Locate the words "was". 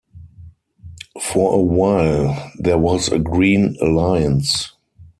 2.79-3.09